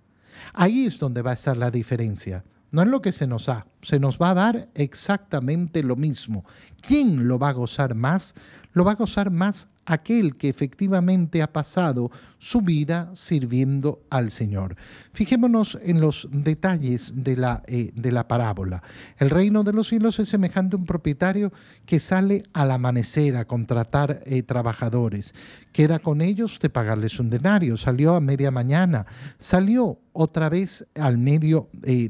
Ahí 0.52 0.86
es 0.86 0.98
donde 0.98 1.22
va 1.22 1.30
a 1.30 1.34
estar 1.34 1.56
la 1.56 1.70
diferencia. 1.70 2.44
No 2.70 2.82
es 2.82 2.88
lo 2.88 3.00
que 3.00 3.12
se 3.12 3.26
nos 3.26 3.46
da, 3.46 3.66
se 3.82 3.98
nos 3.98 4.18
va 4.18 4.30
a 4.30 4.34
dar 4.34 4.68
exactamente 4.74 5.82
lo 5.82 5.96
mismo. 5.96 6.44
¿Quién 6.80 7.28
lo 7.28 7.38
va 7.38 7.50
a 7.50 7.52
gozar 7.52 7.94
más? 7.94 8.34
Lo 8.72 8.84
va 8.84 8.92
a 8.92 8.96
gozar 8.96 9.30
más 9.30 9.68
aquel 9.84 10.36
que 10.36 10.48
efectivamente 10.48 11.42
ha 11.42 11.52
pasado 11.52 12.10
su 12.38 12.60
vida 12.60 13.10
sirviendo 13.14 14.04
al 14.10 14.30
Señor. 14.30 14.76
Fijémonos 15.12 15.78
en 15.82 16.00
los 16.00 16.28
detalles 16.30 17.14
de 17.16 17.36
la, 17.36 17.62
eh, 17.66 17.90
de 17.94 18.12
la 18.12 18.28
parábola. 18.28 18.82
El 19.18 19.30
reino 19.30 19.64
de 19.64 19.72
los 19.72 19.88
cielos 19.88 20.18
es 20.18 20.28
semejante 20.28 20.76
a 20.76 20.78
un 20.78 20.86
propietario 20.86 21.52
que 21.84 21.98
sale 21.98 22.44
al 22.52 22.70
amanecer 22.70 23.36
a 23.36 23.46
contratar 23.46 24.22
eh, 24.24 24.42
trabajadores. 24.42 25.34
Queda 25.72 25.98
con 25.98 26.20
ellos 26.20 26.58
de 26.60 26.70
pagarles 26.70 27.18
un 27.18 27.30
denario. 27.30 27.76
Salió 27.76 28.14
a 28.14 28.20
media 28.20 28.50
mañana, 28.50 29.06
salió 29.38 29.98
otra 30.12 30.48
vez 30.48 30.86
al 30.94 31.18
medio 31.18 31.68
eh. 31.82 32.08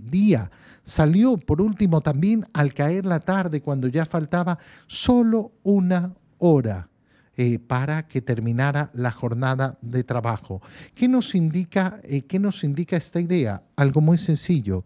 Salió 0.84 1.36
por 1.36 1.60
último 1.60 2.00
también 2.00 2.46
al 2.52 2.74
caer 2.74 3.06
la 3.06 3.20
tarde 3.20 3.62
cuando 3.62 3.88
ya 3.88 4.04
faltaba 4.04 4.58
solo 4.86 5.52
una 5.62 6.14
hora 6.38 6.88
eh, 7.36 7.58
para 7.58 8.08
que 8.08 8.20
terminara 8.20 8.90
la 8.92 9.10
jornada 9.10 9.78
de 9.80 10.04
trabajo. 10.04 10.60
¿Qué 10.94 11.08
nos, 11.08 11.34
indica, 11.34 12.00
eh, 12.02 12.22
¿Qué 12.22 12.38
nos 12.38 12.64
indica 12.64 12.96
esta 12.96 13.20
idea? 13.20 13.62
Algo 13.76 14.00
muy 14.00 14.18
sencillo. 14.18 14.84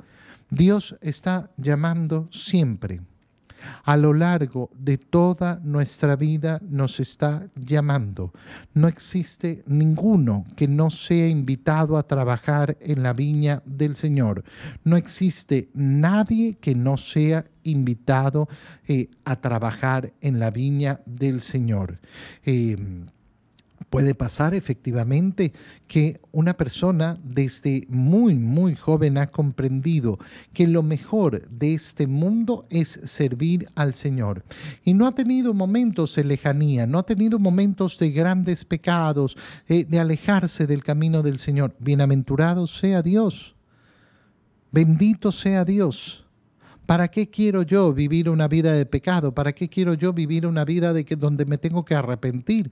Dios 0.50 0.96
está 1.00 1.50
llamando 1.56 2.28
siempre 2.30 3.00
a 3.85 3.96
lo 3.96 4.12
largo 4.12 4.70
de 4.79 4.98
toda 4.98 5.61
nuestra 5.62 6.16
vida 6.16 6.61
nos 6.62 7.00
está 7.00 7.48
llamando. 7.55 8.33
No 8.74 8.88
existe 8.88 9.62
ninguno 9.66 10.44
que 10.57 10.68
no 10.68 10.90
sea 10.90 11.29
invitado 11.29 11.96
a 11.96 12.07
trabajar 12.07 12.76
en 12.81 13.02
la 13.02 13.12
viña 13.12 13.62
del 13.64 13.96
Señor. 13.96 14.44
No 14.85 14.96
existe 14.96 15.68
nadie 15.74 16.57
que 16.61 16.74
no 16.74 16.96
sea 16.96 17.46
invitado 17.62 18.48
eh, 18.87 19.09
a 19.24 19.37
trabajar 19.37 20.12
en 20.20 20.38
la 20.38 20.50
viña 20.50 21.00
del 21.07 21.40
Señor. 21.40 21.98
Eh, 22.44 22.76
Puede 23.90 24.14
pasar 24.14 24.54
efectivamente 24.54 25.52
que 25.86 26.20
una 26.32 26.56
persona 26.56 27.18
desde 27.22 27.86
muy, 27.88 28.34
muy 28.34 28.74
joven 28.74 29.18
ha 29.18 29.26
comprendido 29.26 30.18
que 30.52 30.66
lo 30.66 30.82
mejor 30.82 31.46
de 31.48 31.74
este 31.74 32.06
mundo 32.06 32.66
es 32.70 33.00
servir 33.04 33.68
al 33.74 33.94
Señor. 33.94 34.44
Y 34.82 34.94
no 34.94 35.06
ha 35.06 35.14
tenido 35.14 35.54
momentos 35.54 36.16
de 36.16 36.24
lejanía, 36.24 36.86
no 36.86 36.98
ha 36.98 37.02
tenido 37.04 37.38
momentos 37.38 37.98
de 37.98 38.10
grandes 38.10 38.64
pecados, 38.64 39.36
eh, 39.68 39.84
de 39.84 39.98
alejarse 40.00 40.66
del 40.66 40.82
camino 40.82 41.22
del 41.22 41.38
Señor. 41.38 41.76
Bienaventurado 41.78 42.66
sea 42.66 43.02
Dios. 43.02 43.54
Bendito 44.72 45.32
sea 45.32 45.64
Dios. 45.64 46.24
¿Para 46.86 47.08
qué 47.08 47.28
quiero 47.28 47.62
yo 47.62 47.92
vivir 47.92 48.30
una 48.30 48.48
vida 48.48 48.72
de 48.72 48.86
pecado? 48.86 49.34
¿Para 49.34 49.52
qué 49.52 49.68
quiero 49.68 49.94
yo 49.94 50.12
vivir 50.12 50.46
una 50.46 50.64
vida 50.64 50.92
de 50.92 51.04
que, 51.04 51.16
donde 51.16 51.44
me 51.44 51.58
tengo 51.58 51.84
que 51.84 51.94
arrepentir? 51.94 52.70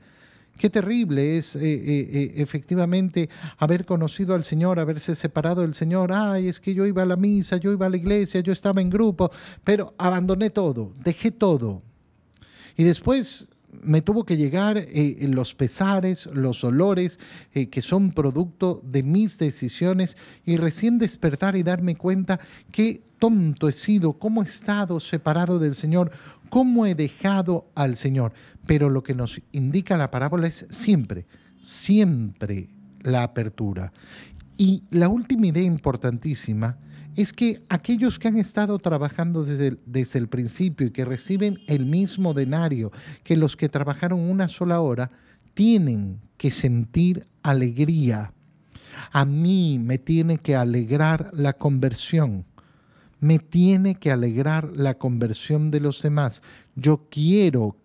Qué 0.57 0.71
terrible 0.71 1.37
es 1.37 1.57
eh, 1.57 1.61
eh, 1.63 2.09
eh, 2.13 2.33
efectivamente 2.37 3.29
haber 3.59 3.85
conocido 3.85 4.35
al 4.35 4.45
Señor, 4.45 4.79
haberse 4.79 5.15
separado 5.15 5.63
del 5.63 5.75
Señor. 5.75 6.13
Ay, 6.13 6.49
es 6.49 6.61
que 6.61 6.75
yo 6.75 6.87
iba 6.87 7.03
a 7.03 7.07
la 7.07 7.17
misa, 7.17 7.57
yo 7.57 7.73
iba 7.73 7.87
a 7.87 7.91
la 7.91 7.97
iglesia, 7.97 8.41
yo 8.41 8.53
estaba 8.53 8.81
en 8.81 8.89
grupo, 8.89 9.31
pero 9.65 9.95
abandoné 9.99 10.51
todo, 10.51 10.93
dejé 11.03 11.33
todo. 11.33 11.83
Y 12.77 12.85
después 12.85 13.49
me 13.83 14.03
tuvo 14.03 14.25
que 14.25 14.37
llegar 14.37 14.79
eh, 14.79 15.17
los 15.29 15.55
pesares, 15.55 16.27
los 16.27 16.65
olores 16.65 17.19
eh, 17.53 17.69
que 17.69 17.83
son 17.83 18.13
producto 18.13 18.81
de 18.85 19.03
mis 19.03 19.39
decisiones 19.39 20.17
y 20.45 20.57
recién 20.57 20.99
despertar 20.99 21.57
y 21.57 21.63
darme 21.63 21.97
cuenta 21.97 22.41
qué 22.71 23.03
tonto 23.19 23.69
he 23.69 23.73
sido, 23.73 24.15
cómo 24.15 24.43
he 24.43 24.47
estado 24.47 25.01
separado 25.01 25.59
del 25.59 25.75
Señor, 25.75 26.11
cómo 26.49 26.87
he 26.87 26.95
dejado 26.95 27.71
al 27.75 27.97
Señor. 27.97 28.33
Pero 28.67 28.91
lo 28.91 29.03
que 29.03 29.15
nos 29.15 29.41
indica 29.53 29.97
la 29.97 30.11
parábola 30.11 30.47
es 30.47 30.67
siempre, 30.71 31.27
siempre 31.61 32.69
la 33.03 33.23
apertura. 33.23 33.93
Y 34.57 34.85
la 34.91 35.09
última 35.09 35.49
idea 35.49 35.65
importantísima 35.65 36.79
es 37.17 37.33
que 37.33 37.63
aquellos 37.69 38.19
que 38.19 38.29
han 38.29 38.37
estado 38.37 38.79
trabajando 38.79 39.45
desde 39.45 39.69
el, 39.69 39.81
desde 39.87 40.19
el 40.19 40.29
principio 40.29 40.87
y 40.87 40.91
que 40.91 41.05
reciben 41.05 41.61
el 41.67 41.87
mismo 41.87 42.35
denario 42.35 42.93
que 43.23 43.37
los 43.37 43.57
que 43.57 43.69
trabajaron 43.69 44.21
una 44.21 44.49
sola 44.49 44.81
hora, 44.81 45.11
tienen 45.55 46.21
que 46.37 46.51
sentir 46.51 47.27
alegría. 47.43 48.33
A 49.13 49.25
mí 49.25 49.79
me 49.79 49.99
tiene 49.99 50.39
que 50.39 50.57
alegrar 50.57 51.31
la 51.33 51.53
conversión. 51.55 52.45
Me 53.21 53.39
tiene 53.39 53.95
que 53.95 54.11
alegrar 54.11 54.71
la 54.75 54.95
conversión 54.95 55.71
de 55.71 55.81
los 55.81 56.03
demás. 56.03 56.43
Yo 56.75 57.07
quiero 57.11 57.77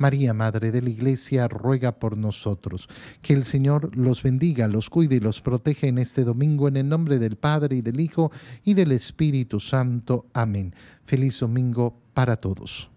María, 0.00 0.34
Madre 0.34 0.72
de 0.72 0.82
la 0.82 0.90
Iglesia, 0.90 1.46
ruega 1.46 1.98
por 1.98 2.16
nosotros. 2.16 2.88
Que 3.22 3.34
el 3.34 3.44
Señor 3.44 3.96
los 3.96 4.22
bendiga, 4.22 4.66
los 4.66 4.90
cuide 4.90 5.16
y 5.16 5.20
los 5.20 5.40
proteja 5.40 5.86
en 5.86 5.98
este 5.98 6.24
domingo 6.24 6.68
en 6.68 6.76
el 6.76 6.88
nombre 6.88 7.18
del 7.18 7.36
Padre 7.36 7.76
y 7.76 7.82
del 7.82 8.00
Hijo 8.00 8.32
y 8.64 8.74
del 8.74 8.92
Espíritu 8.92 9.60
Santo. 9.60 10.26
Amén. 10.32 10.74
Feliz 11.04 11.38
domingo 11.40 12.00
para 12.14 12.36
todos. 12.36 12.90